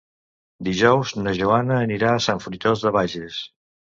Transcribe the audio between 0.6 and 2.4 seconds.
Dijous na Joana anirà a